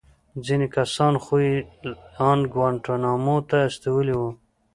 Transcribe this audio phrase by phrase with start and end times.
[0.45, 1.55] ځينې کسان خو يې
[2.29, 4.29] ان گوانټانامو ته استولي وو.